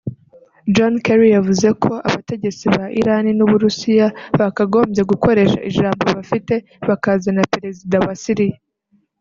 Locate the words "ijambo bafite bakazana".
5.69-7.41